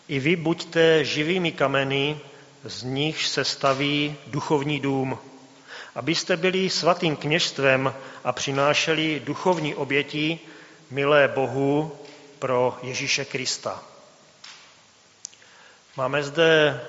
I 0.08 0.20
vy 0.20 0.36
buďte 0.36 1.06
živými 1.06 1.52
kameny, 1.52 2.20
z 2.63 2.84
nich 2.84 3.28
se 3.28 3.46
staví 3.46 4.15
duchovní 4.28 4.80
dům, 4.80 5.20
abyste 5.96 6.38
byli 6.38 6.70
svatým 6.70 7.15
kněžstvem 7.15 7.94
a 8.24 8.32
přinášeli 8.32 9.20
duchovní 9.26 9.76
oběti 9.76 10.39
milé 10.91 11.28
Bohu 11.28 11.98
pro 12.39 12.78
Ježíše 12.82 13.26
Krista. 13.26 13.84
Máme 15.98 16.24
zde 16.24 16.82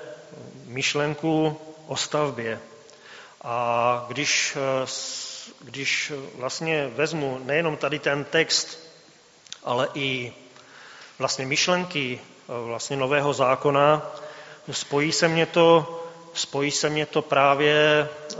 myšlenku 0.65 1.57
o 1.87 1.95
stavbě. 1.95 2.59
A 3.41 4.05
když 4.07 4.57
když 5.61 6.11
vlastně 6.35 6.87
vezmu 6.87 7.41
nejenom 7.43 7.77
tady 7.77 7.99
ten 7.99 8.23
text, 8.23 8.79
ale 9.63 9.89
i 9.93 10.33
vlastně 11.19 11.45
myšlenky 11.45 12.19
vlastně 12.47 12.97
nového 12.97 13.33
zákona, 13.33 14.11
spojí 14.71 15.11
se 15.11 15.27
mě 15.27 15.45
to, 15.45 16.03
spojí 16.33 16.71
se 16.71 16.89
mě 16.89 17.05
to 17.05 17.21
právě 17.21 18.09
eh, 18.09 18.37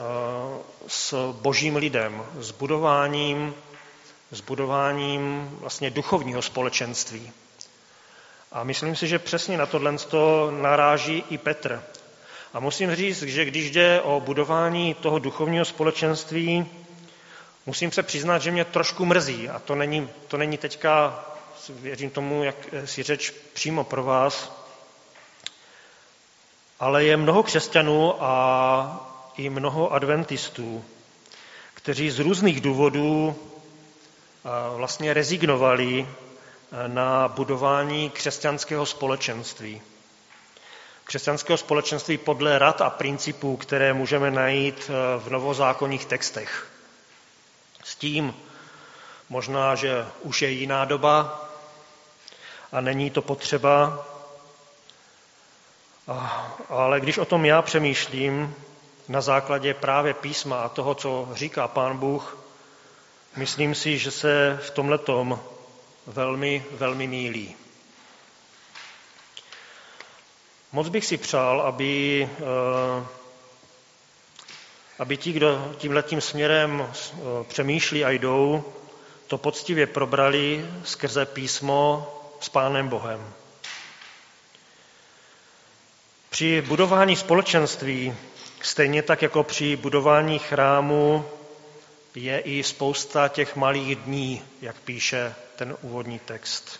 s 0.87 1.31
božím 1.31 1.75
lidem, 1.75 2.23
s 2.39 2.51
budováním, 2.51 3.55
s 4.31 4.41
budováním 4.41 5.49
vlastně 5.61 5.89
duchovního 5.89 6.41
společenství. 6.41 7.31
A 8.51 8.63
myslím 8.63 8.95
si, 8.95 9.07
že 9.07 9.19
přesně 9.19 9.57
na 9.57 9.65
tohle 9.65 9.95
naráží 10.61 11.23
i 11.29 11.37
Petr. 11.37 11.83
A 12.53 12.59
musím 12.59 12.95
říct, 12.95 13.23
že 13.23 13.45
když 13.45 13.71
jde 13.71 14.01
o 14.01 14.19
budování 14.19 14.93
toho 14.93 15.19
duchovního 15.19 15.65
společenství, 15.65 16.65
Musím 17.67 17.91
se 17.91 18.03
přiznat, 18.03 18.41
že 18.41 18.51
mě 18.51 18.65
trošku 18.65 19.05
mrzí, 19.05 19.49
a 19.49 19.59
to 19.59 19.75
není, 19.75 20.09
to 20.27 20.37
není 20.37 20.57
teďka, 20.57 21.25
věřím 21.69 22.09
tomu, 22.09 22.43
jak 22.43 22.55
si 22.85 23.03
řeč 23.03 23.33
přímo 23.53 23.83
pro 23.83 24.03
vás, 24.03 24.51
ale 26.79 27.03
je 27.03 27.17
mnoho 27.17 27.43
křesťanů 27.43 28.23
a 28.23 29.33
i 29.37 29.49
mnoho 29.49 29.93
adventistů, 29.93 30.85
kteří 31.73 32.09
z 32.11 32.19
různých 32.19 32.61
důvodů 32.61 33.35
vlastně 34.75 35.13
rezignovali 35.13 36.07
na 36.87 37.27
budování 37.27 38.09
křesťanského 38.09 38.85
společenství. 38.85 39.81
Křesťanského 41.03 41.57
společenství 41.57 42.17
podle 42.17 42.59
rad 42.59 42.81
a 42.81 42.89
principů, 42.89 43.57
které 43.57 43.93
můžeme 43.93 44.31
najít 44.31 44.91
v 45.17 45.29
novozákonních 45.29 46.05
textech 46.05 46.67
s 47.83 47.95
tím. 47.95 48.33
Možná, 49.29 49.75
že 49.75 50.05
už 50.21 50.41
je 50.41 50.49
jiná 50.49 50.85
doba 50.85 51.46
a 52.71 52.81
není 52.81 53.09
to 53.09 53.21
potřeba, 53.21 54.05
ale 56.69 56.99
když 56.99 57.17
o 57.17 57.25
tom 57.25 57.45
já 57.45 57.61
přemýšlím 57.61 58.55
na 59.07 59.21
základě 59.21 59.73
právě 59.73 60.13
písma 60.13 60.61
a 60.61 60.69
toho, 60.69 60.95
co 60.95 61.29
říká 61.33 61.67
pán 61.67 61.97
Bůh, 61.97 62.37
myslím 63.35 63.75
si, 63.75 63.97
že 63.97 64.11
se 64.11 64.59
v 64.61 64.69
tomhletom 64.71 65.39
velmi, 66.07 66.65
velmi 66.71 67.07
mílí. 67.07 67.55
Moc 70.71 70.89
bych 70.89 71.05
si 71.05 71.17
přál, 71.17 71.61
aby 71.61 72.29
eh, 72.39 73.05
aby 74.99 75.17
ti, 75.17 75.31
kdo 75.31 75.71
tímhletím 75.77 76.21
směrem 76.21 76.87
eh, 76.87 77.17
přemýšlí 77.43 78.05
a 78.05 78.09
jdou, 78.09 78.63
to 79.27 79.37
poctivě 79.37 79.87
probrali 79.87 80.65
skrze 80.83 81.25
písmo 81.25 82.13
s 82.39 82.49
Pánem 82.49 82.87
Bohem. 82.87 83.33
Při 86.29 86.61
budování 86.61 87.15
společenství, 87.15 88.15
stejně 88.61 89.03
tak 89.03 89.21
jako 89.21 89.43
při 89.43 89.75
budování 89.75 90.39
chrámu, 90.39 91.29
je 92.15 92.39
i 92.39 92.63
spousta 92.63 93.27
těch 93.27 93.55
malých 93.55 93.95
dní, 93.95 94.45
jak 94.61 94.75
píše 94.75 95.35
ten 95.55 95.77
úvodní 95.81 96.19
text. 96.19 96.79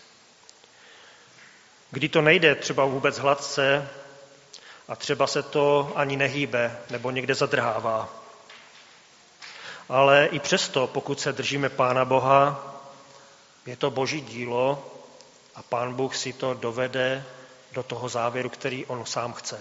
Kdy 1.92 2.10
to 2.10 2.22
nejde 2.22 2.56
třeba 2.56 2.86
vůbec 2.86 3.20
hladce, 3.20 3.90
a 4.88 4.96
třeba 4.96 5.28
se 5.28 5.44
to 5.44 5.92
ani 5.96 6.18
nehýbe 6.18 6.78
nebo 6.90 7.12
někde 7.12 7.36
zadrhává. 7.36 8.10
Ale 9.90 10.26
i 10.32 10.40
přesto, 10.40 10.88
pokud 10.88 11.20
se 11.20 11.34
držíme 11.34 11.70
Pána 11.70 12.06
Boha, 12.06 12.74
je 13.66 13.76
to 13.76 13.92
boží 13.92 14.22
dílo 14.22 14.97
a 15.58 15.64
Pán 15.64 15.94
Bůh 15.94 16.16
si 16.16 16.34
to 16.34 16.54
dovede 16.54 17.24
do 17.72 17.84
toho 17.84 18.10
závěru, 18.10 18.50
který 18.50 18.86
on 18.86 19.06
sám 19.06 19.34
chce. 19.34 19.60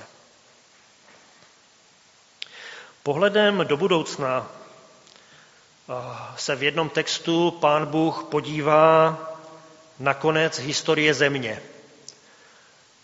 Pohledem 3.02 3.64
do 3.66 3.76
budoucna 3.76 4.50
se 6.37 6.56
v 6.56 6.62
jednom 6.62 6.88
textu 6.88 7.50
Pán 7.50 7.87
Bůh 7.87 8.24
podívá 8.30 9.18
na 9.98 10.14
konec 10.14 10.59
historie 10.59 11.14
země. 11.14 11.62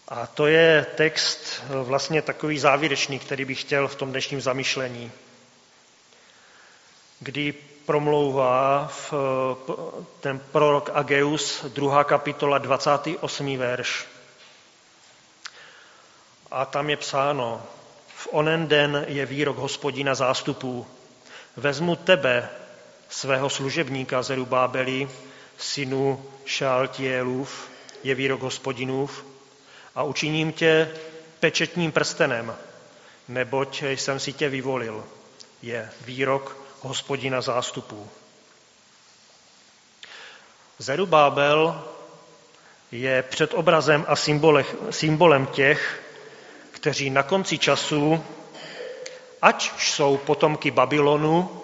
A 0.09 0.26
to 0.26 0.46
je 0.46 0.87
text 0.94 1.62
eh, 1.62 1.85
vlastně 1.85 2.22
takový 2.22 2.59
závěrečný, 2.59 3.18
který 3.18 3.44
bych 3.44 3.61
chtěl 3.61 3.88
v 3.88 3.94
tom 3.94 4.11
dnešním 4.11 4.40
zamyšlení, 4.40 5.12
kdy 7.20 7.55
promlouvá 7.87 8.87
v 8.87 9.12
eh, 9.12 10.05
ten 10.21 10.40
prorok 10.53 10.90
Ageus, 10.95 11.64
druhá 11.64 12.05
kapitola, 12.05 12.59
28. 12.59 13.59
verš. 13.59 14.07
A 16.51 16.64
tam 16.64 16.90
je 16.90 16.97
psáno, 16.97 17.62
v 18.16 18.29
onen 18.31 18.68
den 18.68 19.05
je 19.09 19.27
výrok 19.27 19.57
hospodina 19.57 20.14
zástupů. 20.14 20.87
Vezmu 21.57 21.97
tebe, 21.97 22.49
svého 23.09 23.51
služebníka 23.51 24.23
Zerubábeli, 24.23 25.09
synu 25.59 26.25
Šaltielův, 26.45 27.71
je 28.03 28.14
výrok 28.14 28.40
hospodinův, 28.40 29.25
a 29.95 30.03
učiním 30.03 30.53
tě 30.53 30.90
pečetním 31.40 31.92
prstenem, 31.92 32.57
neboť 33.29 33.83
jsem 33.83 34.21
si 34.21 34.33
tě 34.33 34.49
vyvolil. 34.49 35.05
Je 35.62 35.90
výrok 36.05 36.62
hospodina 36.83 37.40
zástupů. 37.40 38.09
Zerubábel 40.79 41.85
je 42.92 43.23
předobrazem 43.23 44.05
a 44.09 44.16
symbolem 44.90 45.47
těch, 45.47 46.03
kteří 46.71 47.11
na 47.11 47.23
konci 47.23 47.59
času, 47.59 48.25
ať 49.42 49.81
jsou 49.81 50.16
potomky 50.16 50.71
Babylonu, 50.71 51.62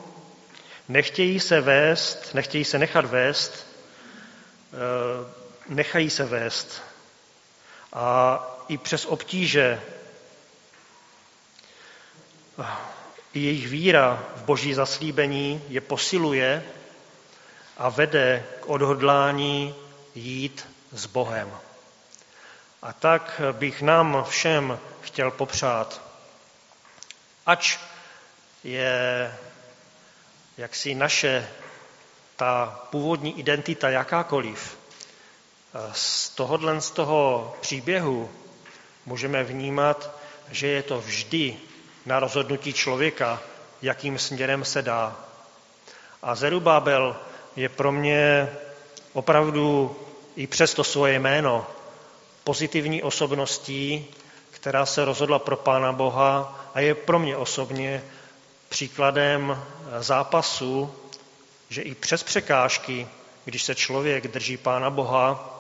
nechtějí 0.89 1.41
se 1.41 1.61
vést, 1.61 2.35
nechtějí 2.35 2.65
se 2.65 2.79
nechat 2.79 3.05
vést, 3.05 3.67
eh, 4.73 5.33
nechají 5.69 6.11
se 6.11 6.25
vést. 6.25 6.83
A 7.93 8.39
i 8.69 8.79
přes 8.79 9.07
obtíže 9.07 9.83
i 13.39 13.41
jejich 13.41 13.69
víra 13.69 14.25
v 14.37 14.43
boží 14.43 14.75
zaslíbení 14.75 15.63
je 15.69 15.81
posiluje 15.81 16.65
a 17.77 17.89
vede 17.89 18.45
k 18.61 18.67
odhodlání 18.67 19.75
jít 20.15 20.67
s 20.93 21.07
Bohem. 21.07 21.51
A 22.83 22.93
tak 22.93 23.41
bych 23.53 23.83
nám 23.83 24.25
všem 24.29 24.79
chtěl 25.03 25.31
popřát, 25.31 26.03
ač 27.47 27.79
je 28.65 29.35
jaksi 30.59 30.95
naše 30.95 31.49
ta 32.37 32.83
původní 32.91 33.39
identita 33.39 33.89
jakákoliv, 33.89 34.79
z 35.93 36.29
tohohle 36.31 36.81
z 36.81 36.91
toho 36.91 37.55
příběhu 37.61 38.31
můžeme 39.07 39.45
vnímat, 39.45 40.11
že 40.51 40.67
je 40.67 40.83
to 40.83 41.01
vždy 41.01 41.68
na 42.09 42.21
rozhodnutí 42.21 42.73
člověka, 42.73 43.41
jakým 43.83 44.19
směrem 44.19 44.65
se 44.65 44.83
dá. 44.83 45.17
A 46.23 46.35
Zerubábel 46.35 47.17
je 47.57 47.69
pro 47.69 47.93
mě 47.93 48.49
opravdu 49.13 49.97
i 50.37 50.47
přes 50.47 50.75
to 50.75 50.85
svoje 50.85 51.19
jméno 51.19 51.67
pozitivní 52.45 53.03
osobností, 53.03 54.07
která 54.51 54.87
se 54.87 55.05
rozhodla 55.05 55.39
pro 55.39 55.57
Pána 55.57 55.93
Boha 55.93 56.61
a 56.75 56.81
je 56.81 56.95
pro 56.95 57.19
mě 57.19 57.37
osobně 57.37 58.03
příkladem 58.69 59.63
zápasu, 59.99 60.95
že 61.69 61.83
i 61.83 61.95
přes 61.95 62.23
překážky, 62.23 63.09
když 63.45 63.63
se 63.63 63.75
člověk 63.75 64.29
drží 64.29 64.57
Pána 64.57 64.91
Boha, 64.91 65.55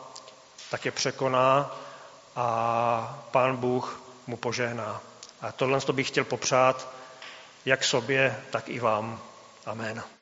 tak 0.71 0.85
je 0.85 0.91
překoná 0.91 1.77
a 2.37 3.25
Pán 3.31 3.57
Bůh 3.57 4.01
mu 4.27 4.37
požehná. 4.37 5.01
A 5.41 5.53
tohle 5.53 5.81
bych 5.93 6.09
chtěl 6.09 6.25
popřát 6.25 6.89
jak 7.65 7.85
sobě, 7.85 8.43
tak 8.51 8.69
i 8.69 8.81
vám. 8.81 9.21
Amen. 9.67 10.03